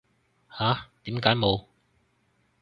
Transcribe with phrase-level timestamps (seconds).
[0.57, 0.87] 吓？
[1.03, 1.65] 點解冇